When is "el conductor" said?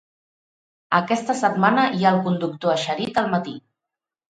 2.15-2.75